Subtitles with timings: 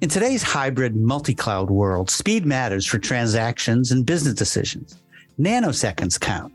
[0.00, 5.00] In today's hybrid multi cloud world, speed matters for transactions and business decisions.
[5.38, 6.52] Nanoseconds count.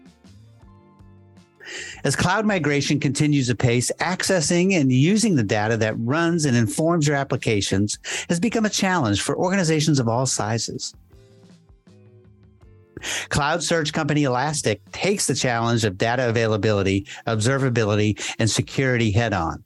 [2.04, 7.16] As cloud migration continues apace, accessing and using the data that runs and informs your
[7.16, 7.98] applications
[8.28, 10.94] has become a challenge for organizations of all sizes.
[13.30, 19.64] Cloud search company Elastic takes the challenge of data availability, observability, and security head on.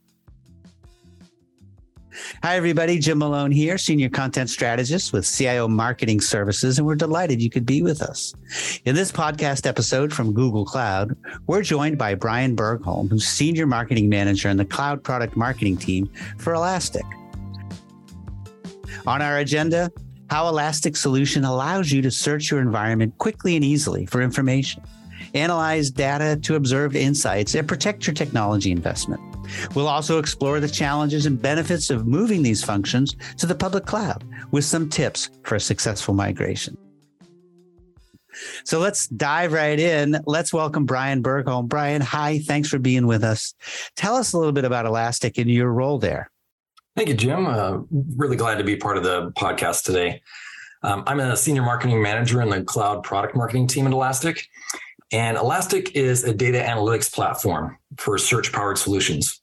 [2.43, 2.99] Hi, everybody.
[2.99, 7.65] Jim Malone here, Senior Content Strategist with CIO Marketing Services, and we're delighted you could
[7.65, 8.33] be with us.
[8.85, 11.15] In this podcast episode from Google Cloud,
[11.47, 16.09] we're joined by Brian Bergholm, who's Senior Marketing Manager in the Cloud Product Marketing Team
[16.37, 17.05] for Elastic.
[19.07, 19.91] On our agenda,
[20.29, 24.83] how Elastic Solution allows you to search your environment quickly and easily for information,
[25.33, 29.32] analyze data to observe insights, and protect your technology investment.
[29.75, 34.23] We'll also explore the challenges and benefits of moving these functions to the public cloud
[34.51, 36.77] with some tips for a successful migration.
[38.63, 40.19] So let's dive right in.
[40.25, 41.67] Let's welcome Brian Bergholm.
[41.67, 42.39] Brian, hi.
[42.39, 43.53] Thanks for being with us.
[43.95, 46.31] Tell us a little bit about Elastic and your role there.
[46.95, 47.47] Thank you, Jim.
[47.47, 47.79] Uh,
[48.15, 50.21] really glad to be part of the podcast today.
[50.83, 54.45] Um, I'm a senior marketing manager in the cloud product marketing team at Elastic.
[55.13, 59.39] And Elastic is a data analytics platform for search powered solutions.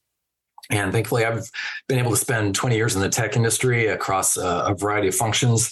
[0.69, 1.49] And thankfully, I've
[1.87, 5.15] been able to spend 20 years in the tech industry across a, a variety of
[5.15, 5.71] functions.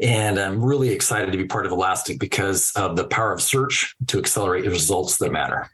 [0.00, 3.94] And I'm really excited to be part of Elastic because of the power of search
[4.06, 5.68] to accelerate results that matter.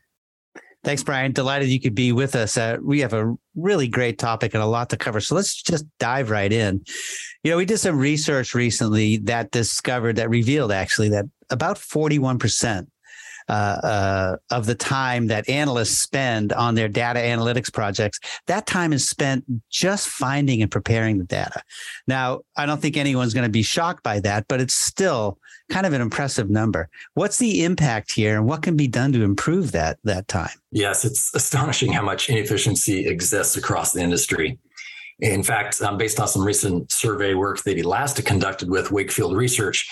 [0.84, 1.32] Thanks, Brian.
[1.32, 2.56] Delighted you could be with us.
[2.56, 5.20] Uh, we have a really great topic and a lot to cover.
[5.20, 6.82] So let's just dive right in.
[7.42, 12.86] You know, we did some research recently that discovered, that revealed actually that about 41%
[13.48, 18.92] uh, uh, of the time that analysts spend on their data analytics projects, that time
[18.92, 21.62] is spent just finding and preparing the data.
[22.06, 25.38] Now, I don't think anyone's going to be shocked by that, but it's still
[25.70, 26.88] kind of an impressive number.
[27.14, 30.50] What's the impact here and what can be done to improve that that time?
[30.70, 34.59] Yes, it's astonishing how much inefficiency exists across the industry.
[35.20, 39.90] In fact, um, based on some recent survey work that Elastic conducted with Wakefield Research,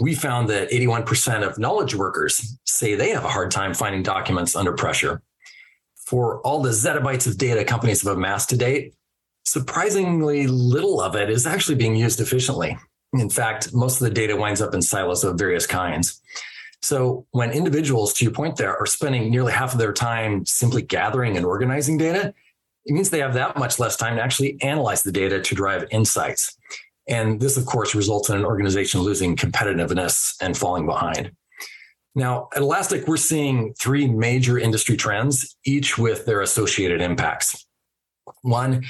[0.00, 4.56] we found that 81% of knowledge workers say they have a hard time finding documents
[4.56, 5.22] under pressure.
[5.94, 8.94] For all the zettabytes of data companies have amassed to date,
[9.44, 12.76] surprisingly little of it is actually being used efficiently.
[13.12, 16.20] In fact, most of the data winds up in silos of various kinds.
[16.82, 20.82] So when individuals, to your point there, are spending nearly half of their time simply
[20.82, 22.34] gathering and organizing data,
[22.86, 25.86] it means they have that much less time to actually analyze the data to drive
[25.90, 26.56] insights.
[27.08, 31.32] And this, of course, results in an organization losing competitiveness and falling behind.
[32.14, 37.66] Now, at Elastic, we're seeing three major industry trends, each with their associated impacts.
[38.42, 38.84] One,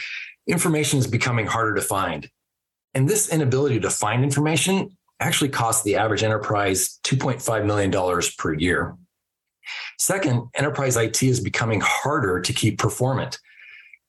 [0.46, 2.28] information is becoming harder to find.
[2.94, 8.96] And this inability to find information actually costs the average enterprise $2.5 million per year.
[9.98, 13.38] Second, enterprise IT is becoming harder to keep performant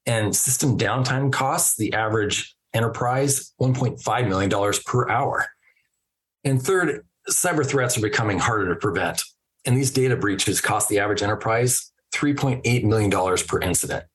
[0.05, 5.47] and system downtime costs the average enterprise $1.5 million per hour.
[6.43, 9.23] And third, cyber threats are becoming harder to prevent.
[9.65, 13.11] And these data breaches cost the average enterprise $3.8 million
[13.47, 14.05] per incident.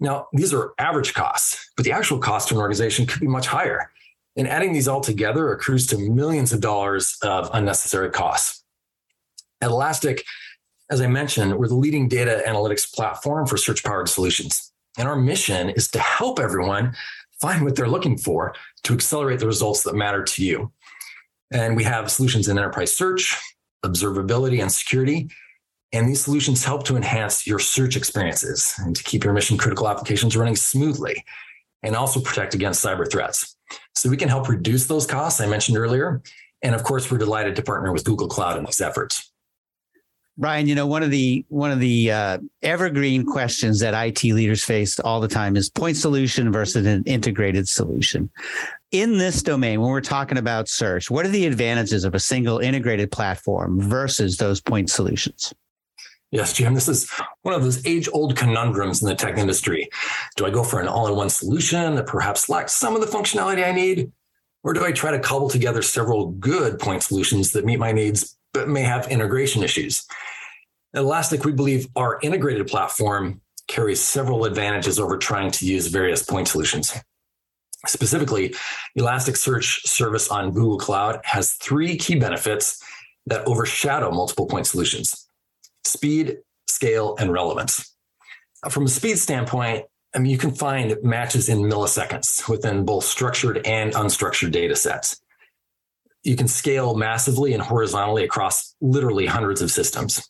[0.00, 3.46] Now, these are average costs, but the actual cost to an organization could be much
[3.46, 3.90] higher.
[4.36, 8.64] And adding these all together accrues to millions of dollars of unnecessary costs.
[9.60, 10.24] At Elastic,
[10.90, 14.71] as I mentioned, we're the leading data analytics platform for search powered solutions.
[14.98, 16.94] And our mission is to help everyone
[17.40, 18.54] find what they're looking for
[18.84, 20.72] to accelerate the results that matter to you.
[21.50, 23.36] And we have solutions in enterprise search,
[23.84, 25.28] observability, and security.
[25.92, 29.88] And these solutions help to enhance your search experiences and to keep your mission critical
[29.88, 31.24] applications running smoothly
[31.82, 33.56] and also protect against cyber threats.
[33.94, 36.22] So we can help reduce those costs I mentioned earlier.
[36.62, 39.31] And of course, we're delighted to partner with Google Cloud in these efforts.
[40.38, 44.64] Brian, you know one of the one of the uh, evergreen questions that IT leaders
[44.64, 48.30] face all the time is point solution versus an integrated solution.
[48.92, 52.58] In this domain, when we're talking about search, what are the advantages of a single
[52.60, 55.52] integrated platform versus those point solutions?
[56.30, 57.10] Yes, Jim, this is
[57.42, 59.90] one of those age old conundrums in the tech industry.
[60.36, 63.06] Do I go for an all in one solution that perhaps lacks some of the
[63.06, 64.10] functionality I need?
[64.64, 68.38] Or do I try to cobble together several good point solutions that meet my needs
[68.52, 70.06] but may have integration issues.
[70.94, 76.48] Elastic, we believe our integrated platform carries several advantages over trying to use various point
[76.48, 76.94] solutions.
[77.86, 78.54] Specifically,
[78.98, 82.82] Elasticsearch service on Google Cloud has three key benefits
[83.26, 85.26] that overshadow multiple point solutions
[85.84, 86.38] speed,
[86.68, 87.94] scale, and relevance.
[88.70, 89.84] From a speed standpoint,
[90.14, 95.20] I mean, you can find matches in milliseconds within both structured and unstructured data sets.
[96.22, 100.28] You can scale massively and horizontally across literally hundreds of systems.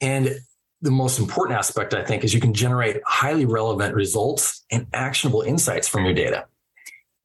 [0.00, 0.36] And
[0.82, 5.42] the most important aspect, I think, is you can generate highly relevant results and actionable
[5.42, 6.46] insights from your data.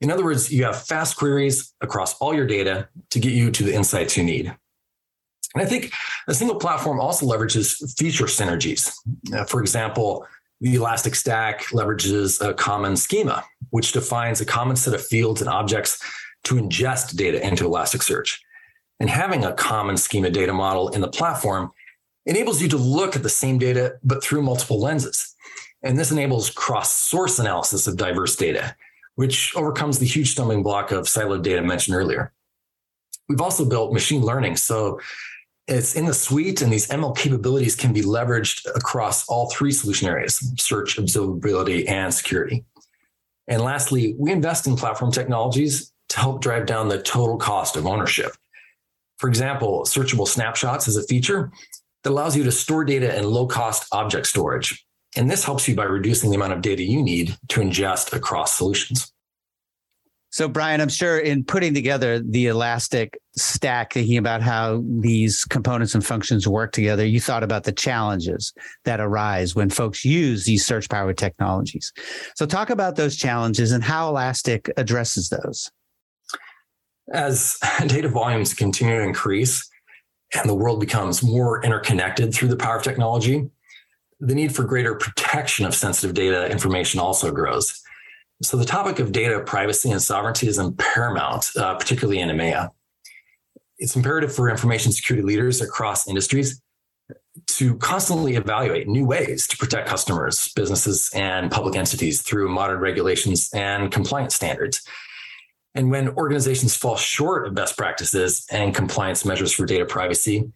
[0.01, 3.63] In other words, you have fast queries across all your data to get you to
[3.63, 4.55] the insights you need.
[5.55, 5.91] And I think
[6.27, 8.93] a single platform also leverages feature synergies.
[9.33, 10.25] Uh, for example,
[10.61, 15.49] the Elastic Stack leverages a common schema, which defines a common set of fields and
[15.49, 16.01] objects
[16.45, 18.37] to ingest data into Elasticsearch.
[18.99, 21.71] And having a common schema data model in the platform
[22.25, 25.35] enables you to look at the same data, but through multiple lenses.
[25.83, 28.75] And this enables cross source analysis of diverse data,
[29.15, 32.33] which overcomes the huge stumbling block of siloed data mentioned earlier.
[33.29, 34.57] We've also built machine learning.
[34.57, 34.99] So
[35.67, 40.09] it's in the suite, and these ML capabilities can be leveraged across all three solution
[40.09, 42.65] areas search, observability, and security.
[43.47, 47.85] And lastly, we invest in platform technologies to help drive down the total cost of
[47.85, 48.31] ownership.
[49.17, 51.51] For example, searchable snapshots is a feature
[52.03, 54.85] that allows you to store data in low cost object storage.
[55.15, 58.57] And this helps you by reducing the amount of data you need to ingest across
[58.57, 59.11] solutions.
[60.31, 65.95] So, Brian, I'm sure in putting together the Elastic stack, thinking about how these components
[65.95, 68.53] and functions work together, you thought about the challenges
[68.85, 71.91] that arise when folks use these search powered technologies.
[72.35, 75.71] So, talk about those challenges and how Elastic addresses those.
[77.11, 77.57] As
[77.87, 79.69] data volumes continue to increase
[80.33, 83.49] and the world becomes more interconnected through the power of technology,
[84.19, 87.81] the need for greater protection of sensitive data information also grows.
[88.41, 92.69] So the topic of data privacy and sovereignty is paramount, uh, particularly in EMEA.
[93.79, 96.61] It's imperative for information security leaders across industries
[97.47, 103.49] to constantly evaluate new ways to protect customers, businesses, and public entities through modern regulations
[103.53, 104.81] and compliance standards.
[105.75, 110.51] And when organizations fall short of best practices and compliance measures for data privacy,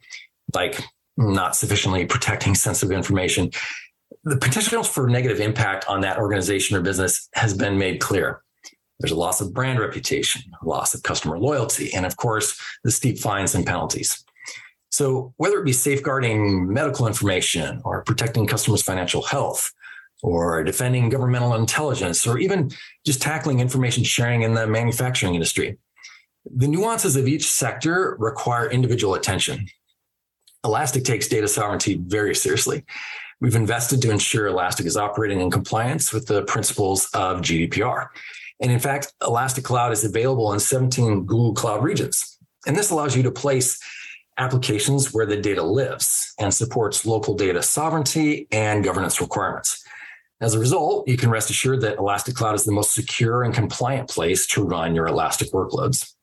[0.53, 0.83] like
[1.17, 3.51] not sufficiently protecting sensitive information,
[4.23, 8.41] the potential for negative impact on that organization or business has been made clear.
[8.99, 13.19] There's a loss of brand reputation, loss of customer loyalty, and of course, the steep
[13.19, 14.23] fines and penalties.
[14.91, 19.73] So, whether it be safeguarding medical information or protecting customers' financial health,
[20.21, 22.71] or defending governmental intelligence, or even
[23.05, 25.77] just tackling information sharing in the manufacturing industry,
[26.45, 29.67] the nuances of each sector require individual attention.
[30.65, 32.85] Elastic takes data sovereignty very seriously.
[33.41, 38.07] We've invested to ensure Elastic is operating in compliance with the principles of GDPR.
[38.61, 42.37] And in fact, Elastic Cloud is available in 17 Google Cloud regions.
[42.65, 43.79] And this allows you to place
[44.37, 49.82] applications where the data lives and supports local data sovereignty and governance requirements.
[50.41, 53.53] As a result, you can rest assured that Elastic Cloud is the most secure and
[53.53, 56.13] compliant place to run your Elastic workloads.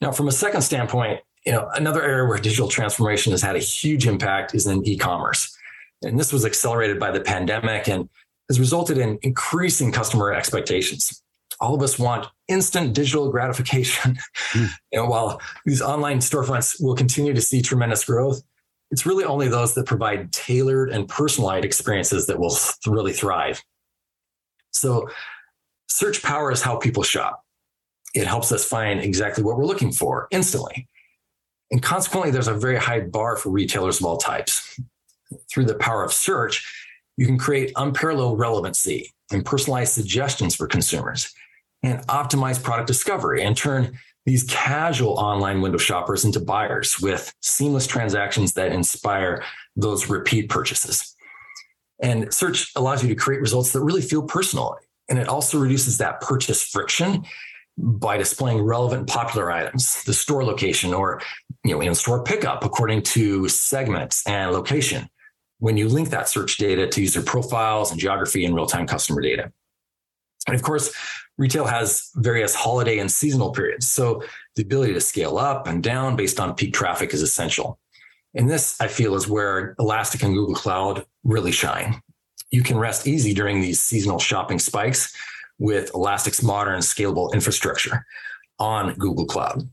[0.00, 3.60] Now, from a second standpoint, you know, another area where digital transformation has had a
[3.60, 5.56] huge impact is in e-commerce.
[6.02, 8.08] And this was accelerated by the pandemic and
[8.48, 11.22] has resulted in increasing customer expectations.
[11.60, 14.18] All of us want instant digital gratification.
[14.52, 14.68] Mm.
[14.92, 18.42] you know, while these online storefronts will continue to see tremendous growth,
[18.90, 22.56] it's really only those that provide tailored and personalized experiences that will
[22.86, 23.62] really thrive.
[24.70, 25.08] So,
[25.88, 27.44] search power is how people shop.
[28.14, 30.88] It helps us find exactly what we're looking for instantly.
[31.70, 34.80] And consequently, there's a very high bar for retailers of all types
[35.50, 36.64] through the power of search,
[37.16, 41.32] you can create unparalleled relevancy and personalized suggestions for consumers
[41.82, 47.86] and optimize product discovery and turn these casual online window shoppers into buyers with seamless
[47.86, 49.42] transactions that inspire
[49.76, 51.14] those repeat purchases.
[52.00, 54.76] And search allows you to create results that really feel personal.
[55.08, 57.24] And it also reduces that purchase friction
[57.78, 61.22] by displaying relevant popular items, the store location or
[61.64, 65.08] you know in-store pickup according to segments and location
[65.60, 69.52] when you link that search data to user profiles and geography and real-time customer data.
[70.46, 70.92] And of course,
[71.38, 73.90] retail has various holiday and seasonal periods.
[73.90, 74.22] So
[74.56, 77.78] the ability to scale up and down based on peak traffic is essential.
[78.34, 82.02] And this, I feel, is where Elastic and Google Cloud really shine.
[82.50, 85.14] You can rest easy during these seasonal shopping spikes
[85.58, 88.04] with Elastic's modern scalable infrastructure
[88.58, 89.68] on Google Cloud.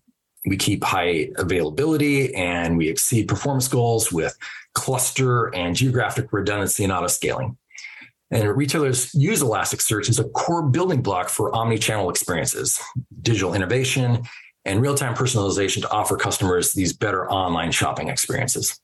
[0.46, 4.38] We keep high availability and we exceed performance goals with
[4.74, 7.58] cluster and geographic redundancy and auto scaling.
[8.32, 12.82] And retailers use Elasticsearch as a core building block for omni-channel experiences,
[13.22, 14.24] digital innovation,
[14.66, 18.80] and real-time personalization to offer customers these better online shopping experiences.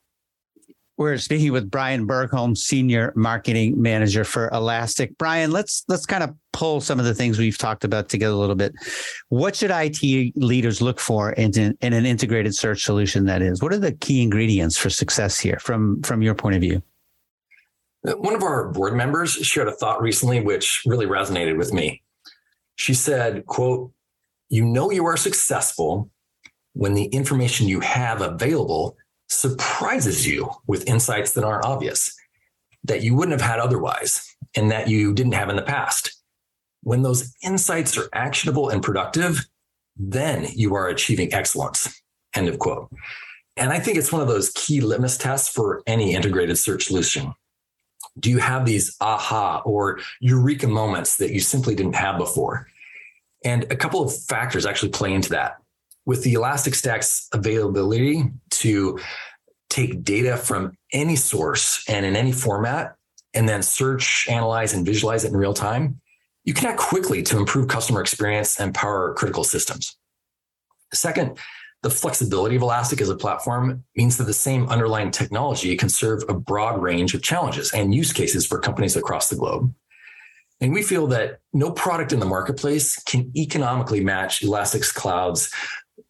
[0.98, 5.18] We're speaking with Brian Bergholm, Senior Marketing Manager for Elastic.
[5.18, 8.38] Brian, let's let's kind of pull some of the things we've talked about together a
[8.38, 8.74] little bit.
[9.30, 13.64] What should IT leaders look for in, in an integrated search solution that is?
[13.64, 16.84] What are the key ingredients for success here from, from your point of view?
[18.04, 22.02] One of our board members shared a thought recently which really resonated with me.
[22.76, 23.92] She said, quote,
[24.50, 26.10] you know you are successful
[26.74, 28.98] when the information you have available
[29.30, 32.14] surprises you with insights that aren't obvious,
[32.84, 36.18] that you wouldn't have had otherwise, and that you didn't have in the past.
[36.84, 39.46] When those insights are actionable and productive,
[39.96, 42.02] then you are achieving excellence.
[42.36, 42.90] End of quote.
[43.58, 47.34] And I think it's one of those key litmus tests for any integrated search solution.
[48.20, 52.68] Do you have these aha or eureka moments that you simply didn't have before?
[53.44, 55.58] And a couple of factors actually play into that
[56.06, 59.00] with the Elastic Stack's availability to
[59.70, 62.96] take data from any source and in any format,
[63.34, 66.02] and then search, analyze, and visualize it in real time,
[66.44, 69.96] you can act quickly to improve customer experience and power critical systems.
[70.94, 71.38] Second,
[71.84, 76.24] the flexibility of Elastic as a platform means that the same underlying technology can serve
[76.30, 79.74] a broad range of challenges and use cases for companies across the globe.
[80.60, 85.52] And we feel that no product in the marketplace can economically match Elastic's Cloud's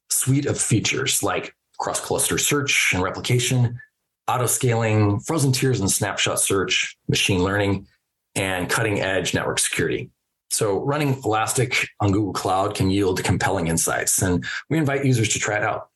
[0.10, 3.80] suite of features like cross cluster search and replication,
[4.28, 7.88] auto scaling, frozen tiers and snapshot search, machine learning,
[8.36, 10.10] and cutting edge network security.
[10.52, 15.40] So running Elastic on Google Cloud can yield compelling insights, and we invite users to
[15.40, 15.88] try it out.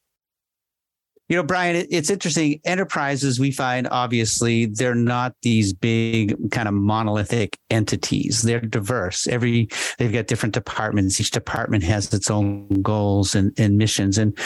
[1.28, 2.62] You know, Brian, it's interesting.
[2.66, 8.44] Enterprises, we find obviously they're not these big kind of monolithic entities.
[8.44, 9.26] They're diverse.
[9.26, 11.20] Every they've got different departments.
[11.20, 14.20] Each department has its own goals and, and missions.
[14.20, 14.38] And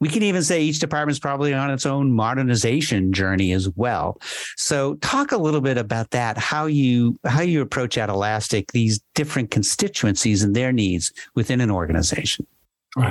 [0.00, 4.20] we can even say each department is probably on its own modernization journey as well.
[4.56, 9.00] So talk a little bit about that, how you how you approach at Elastic these
[9.14, 12.46] different constituencies and their needs within an organization.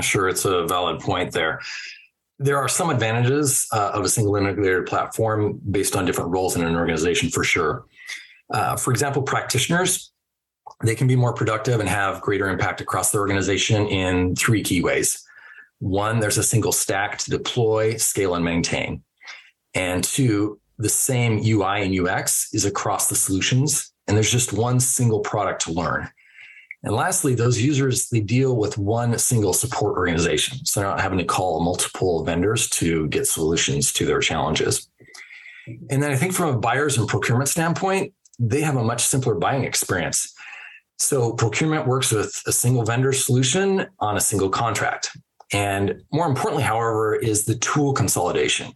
[0.02, 1.62] Sure, it's a valid point there.
[2.38, 6.64] There are some advantages uh, of a single integrated platform based on different roles in
[6.64, 7.86] an organization for sure.
[8.52, 10.12] Uh, for example, practitioners,
[10.84, 14.82] they can be more productive and have greater impact across the organization in three key
[14.82, 15.25] ways.
[15.80, 19.04] One, there's a single stack to deploy, scale, and maintain.
[19.74, 24.80] And two, the same UI and UX is across the solutions, and there's just one
[24.80, 26.10] single product to learn.
[26.84, 30.64] And lastly, those users, they deal with one single support organization.
[30.66, 34.88] So they're not having to call multiple vendors to get solutions to their challenges.
[35.90, 39.34] And then I think from a buyers and procurement standpoint, they have a much simpler
[39.34, 40.32] buying experience.
[40.98, 45.18] So procurement works with a single vendor solution on a single contract.
[45.56, 48.74] And more importantly, however, is the tool consolidation.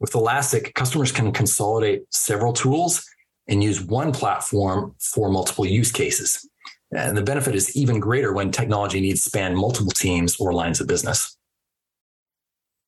[0.00, 3.06] With Elastic, customers can consolidate several tools
[3.46, 6.44] and use one platform for multiple use cases.
[6.90, 10.88] And the benefit is even greater when technology needs span multiple teams or lines of
[10.88, 11.36] business.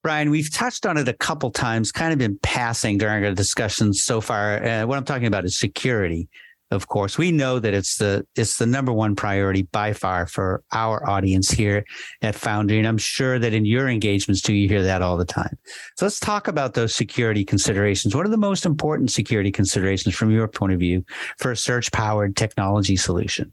[0.03, 4.03] Brian, we've touched on it a couple times, kind of in passing during our discussions
[4.03, 4.65] so far.
[4.65, 6.29] Uh, what I'm talking about is security.
[6.71, 10.63] Of course, we know that it's the it's the number one priority by far for
[10.73, 11.85] our audience here
[12.23, 15.25] at Foundry, and I'm sure that in your engagements too, you hear that all the
[15.25, 15.59] time.
[15.97, 18.15] So let's talk about those security considerations.
[18.15, 21.05] What are the most important security considerations from your point of view
[21.39, 23.53] for a search powered technology solution?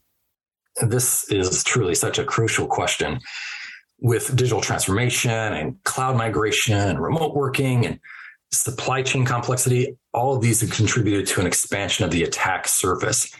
[0.82, 3.20] This is truly such a crucial question
[4.00, 8.00] with digital transformation and cloud migration and remote working and
[8.52, 9.98] supply chain complexity.
[10.14, 13.34] All of these have contributed to an expansion of the attack surface.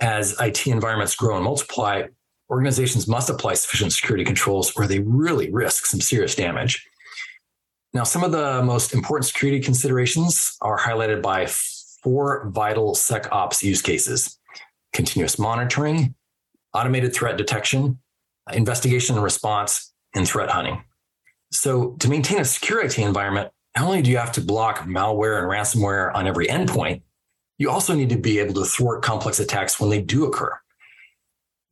[0.00, 2.04] As IT environments grow and multiply,
[2.50, 6.86] organizations must apply sufficient security controls or they really risk some serious damage.
[7.92, 11.46] Now, some of the most important security considerations are highlighted by
[12.02, 14.38] four vital SecOps use cases
[14.92, 16.14] continuous monitoring,
[16.74, 17.98] automated threat detection,
[18.52, 20.82] investigation and response, and threat hunting.
[21.52, 25.38] So, to maintain a secure IT environment, not only do you have to block malware
[25.38, 27.02] and ransomware on every endpoint,
[27.58, 30.58] you also need to be able to thwart complex attacks when they do occur.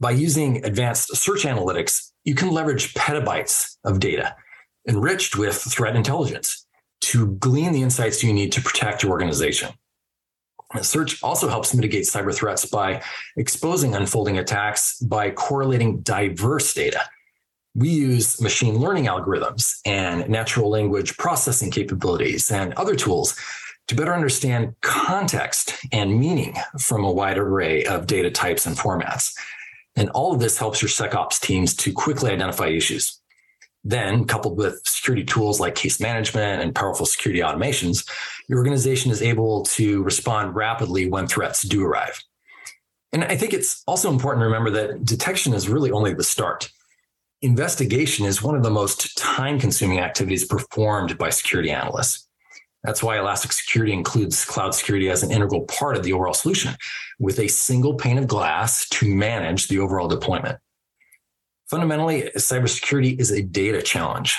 [0.01, 4.37] By using advanced search analytics, you can leverage petabytes of data
[4.87, 6.67] enriched with threat intelligence
[7.01, 9.71] to glean the insights you need to protect your organization.
[10.83, 13.03] Search also helps mitigate cyber threats by
[13.37, 17.01] exposing unfolding attacks by correlating diverse data.
[17.79, 23.37] We use machine learning algorithms and natural language processing capabilities and other tools
[23.87, 29.33] to better understand context and meaning from a wide array of data types and formats.
[29.95, 33.21] And all of this helps your SecOps teams to quickly identify issues.
[33.85, 38.11] Then, coupled with security tools like case management and powerful security automations,
[38.49, 42.21] your organization is able to respond rapidly when threats do arrive.
[43.13, 46.73] And I think it's also important to remember that detection is really only the start.
[47.41, 52.27] Investigation is one of the most time consuming activities performed by security analysts.
[52.83, 56.75] That's why Elastic Security includes cloud security as an integral part of the overall solution
[57.21, 60.59] with a single pane of glass to manage the overall deployment.
[61.71, 64.37] Fundamentally, cybersecurity is a data challenge,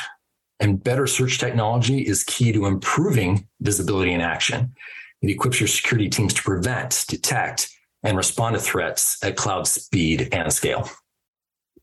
[0.60, 4.74] and better search technology is key to improving visibility and action.
[5.22, 7.70] It equips your security teams to prevent, detect,
[8.04, 10.90] and respond to threats at cloud speed and scale.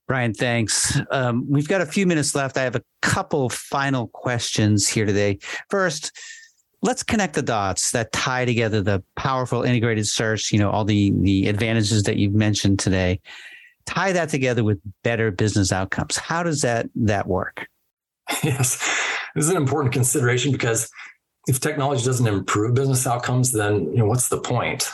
[0.06, 0.98] Brian, thanks.
[1.10, 2.56] Um, we've got a few minutes left.
[2.56, 5.38] I have a couple final questions here today.
[5.68, 6.16] First,
[6.82, 11.12] let's connect the dots that tie together the powerful integrated search, you know, all the
[11.20, 13.20] the advantages that you've mentioned today.
[13.86, 16.16] Tie that together with better business outcomes.
[16.16, 17.68] How does that that work?
[18.42, 18.78] Yes.
[19.34, 20.90] This is an important consideration because
[21.46, 24.90] if technology doesn't improve business outcomes, then you know what's the point?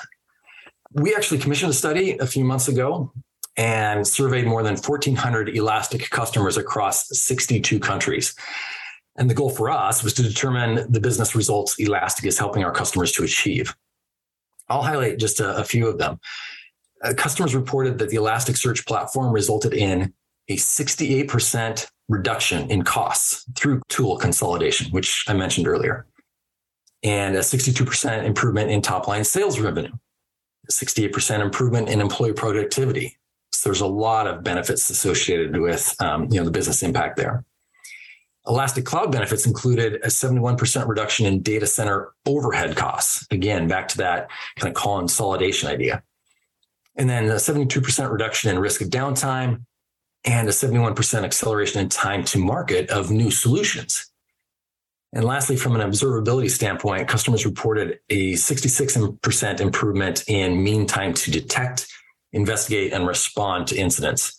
[0.93, 3.13] We actually commissioned a study a few months ago
[3.57, 8.35] and surveyed more than 1,400 Elastic customers across 62 countries.
[9.17, 12.73] And the goal for us was to determine the business results Elastic is helping our
[12.73, 13.75] customers to achieve.
[14.69, 16.19] I'll highlight just a, a few of them.
[17.03, 20.15] Uh, customers reported that the Elasticsearch platform resulted in
[20.49, 26.07] a 68% reduction in costs through tool consolidation, which I mentioned earlier,
[27.03, 29.93] and a 62% improvement in top line sales revenue,
[30.71, 33.19] 68% improvement in employee productivity.
[33.53, 37.45] So there's a lot of benefits associated with um, you know the business impact there.
[38.47, 43.25] Elastic Cloud benefits included a 71% reduction in data center overhead costs.
[43.31, 46.03] Again, back to that kind of consolidation idea.
[46.97, 49.65] And then a 72% reduction in risk of downtime
[50.25, 54.11] and a 71% acceleration in time to market of new solutions.
[55.13, 61.31] And lastly, from an observability standpoint, customers reported a 66% improvement in mean time to
[61.31, 61.92] detect,
[62.33, 64.39] investigate, and respond to incidents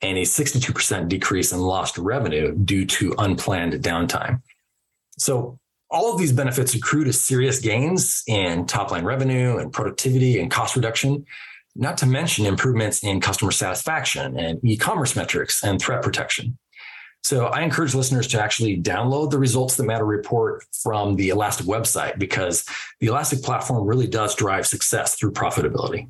[0.00, 4.40] and a 62% decrease in lost revenue due to unplanned downtime.
[5.18, 5.58] So
[5.90, 10.50] all of these benefits accrue to serious gains in top line revenue and productivity and
[10.50, 11.24] cost reduction,
[11.74, 16.58] not to mention improvements in customer satisfaction and e-commerce metrics and threat protection.
[17.24, 21.66] So I encourage listeners to actually download the results that matter report from the Elastic
[21.66, 22.64] website because
[23.00, 26.08] the Elastic platform really does drive success through profitability.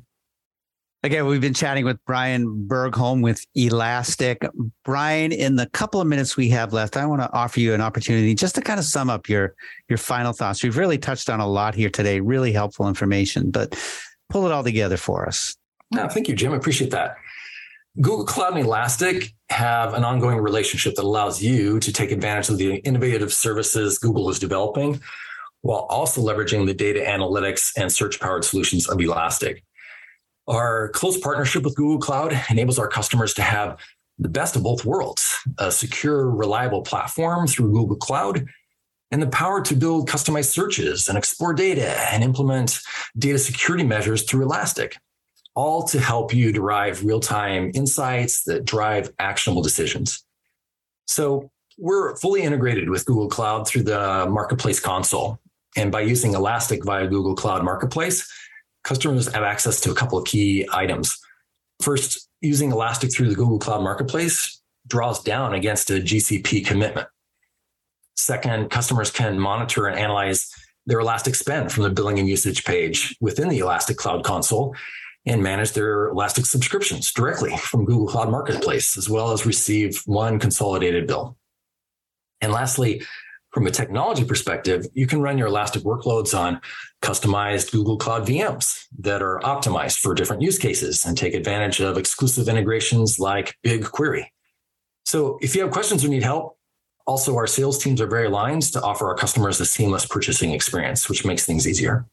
[1.01, 4.45] Again, we've been chatting with Brian Bergholm with Elastic.
[4.83, 7.79] Brian, in the couple of minutes we have left, I want to offer you an
[7.79, 9.55] opportunity just to kind of sum up your
[9.87, 10.61] your final thoughts.
[10.61, 13.79] We've really touched on a lot here today, really helpful information, but
[14.29, 15.55] pull it all together for us.
[15.91, 16.51] No, thank you, Jim.
[16.51, 17.15] I appreciate that.
[18.01, 22.57] Google Cloud and Elastic have an ongoing relationship that allows you to take advantage of
[22.57, 24.99] the innovative services Google is developing
[25.61, 29.63] while also leveraging the data analytics and search powered solutions of Elastic.
[30.49, 33.79] Our close partnership with Google Cloud enables our customers to have
[34.17, 38.47] the best of both worlds a secure, reliable platform through Google Cloud
[39.11, 42.79] and the power to build customized searches and explore data and implement
[43.17, 44.97] data security measures through Elastic,
[45.55, 50.23] all to help you derive real time insights that drive actionable decisions.
[51.05, 55.39] So, we're fully integrated with Google Cloud through the Marketplace console.
[55.77, 58.29] And by using Elastic via Google Cloud Marketplace,
[58.83, 61.17] customers have access to a couple of key items.
[61.81, 67.07] First, using Elastic through the Google Cloud Marketplace draws down against a GCP commitment.
[68.15, 70.51] Second, customers can monitor and analyze
[70.85, 74.75] their Elastic spend from the billing and usage page within the Elastic Cloud Console
[75.25, 80.39] and manage their Elastic subscriptions directly from Google Cloud Marketplace, as well as receive one
[80.39, 81.37] consolidated bill.
[82.41, 83.03] And lastly,
[83.51, 86.61] from a technology perspective, you can run your Elastic workloads on
[87.01, 91.97] customized Google Cloud VMs that are optimized for different use cases and take advantage of
[91.97, 94.25] exclusive integrations like BigQuery.
[95.05, 96.57] So if you have questions or need help,
[97.07, 101.09] also our sales teams are very aligned to offer our customers a seamless purchasing experience,
[101.09, 102.05] which makes things easier.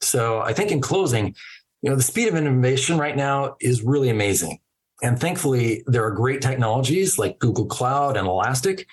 [0.00, 1.34] So I think in closing,
[1.82, 4.60] you know, the speed of innovation right now is really amazing.
[5.02, 8.86] And thankfully, there are great technologies like Google Cloud and Elastic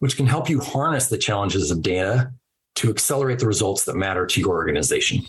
[0.00, 2.32] which can help you harness the challenges of data
[2.76, 5.22] to accelerate the results that matter to your organization.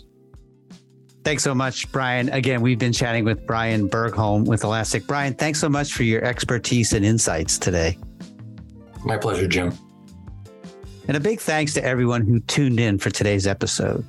[1.23, 2.29] Thanks so much, Brian.
[2.29, 5.05] Again, we've been chatting with Brian Bergholm with Elastic.
[5.05, 7.97] Brian, thanks so much for your expertise and insights today.
[9.05, 9.77] My pleasure, Jim.
[11.07, 14.05] And a big thanks to everyone who tuned in for today's episode.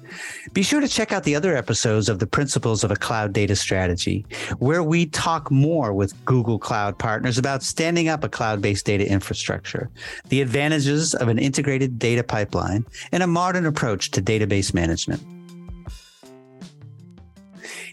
[0.53, 3.57] Be sure to check out the other episodes of the Principles of a Cloud Data
[3.57, 4.27] Strategy,
[4.59, 9.09] where we talk more with Google Cloud partners about standing up a cloud based data
[9.09, 9.91] infrastructure,
[10.29, 15.23] the advantages of an integrated data pipeline, and a modern approach to database management.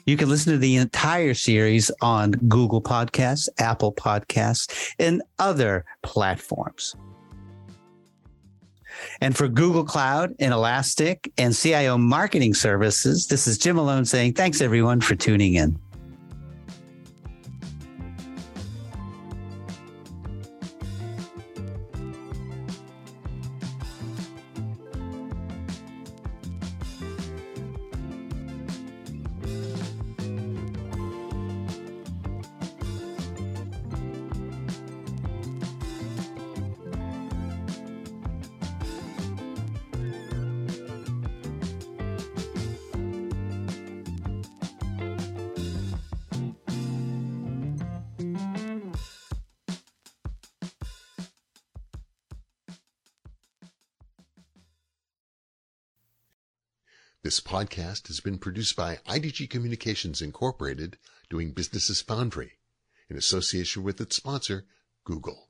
[0.05, 6.95] You can listen to the entire series on Google Podcasts, Apple Podcasts, and other platforms.
[9.21, 14.33] And for Google Cloud and Elastic and CIO marketing services, this is Jim Malone saying
[14.33, 15.79] thanks everyone for tuning in.
[57.21, 60.97] This podcast has been produced by IDG Communications Incorporated,
[61.29, 62.59] doing business as Foundry,
[63.09, 64.65] in association with its sponsor,
[65.03, 65.48] Google.